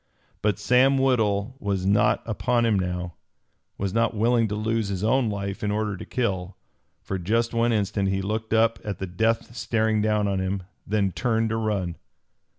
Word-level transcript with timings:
But 0.41 0.57
Sam 0.57 0.97
Woodhull 0.97 1.57
was 1.59 1.85
not 1.85 2.23
upon 2.25 2.65
him 2.65 2.79
now, 2.79 3.13
was 3.77 3.93
not 3.93 4.15
willing 4.15 4.47
to 4.47 4.55
lose 4.55 4.87
his 4.87 5.03
own 5.03 5.29
life 5.29 5.63
in 5.63 5.69
order 5.69 5.95
to 5.95 6.05
kill. 6.05 6.57
For 7.03 7.19
just 7.19 7.53
one 7.53 7.71
instant 7.71 8.09
he 8.09 8.19
looked 8.23 8.51
up 8.51 8.79
at 8.83 8.97
the 8.97 9.05
death 9.05 9.55
staring 9.55 10.01
down 10.01 10.27
on 10.27 10.39
him, 10.39 10.63
then 10.87 11.11
turned 11.11 11.49
to 11.49 11.55
run. 11.57 11.97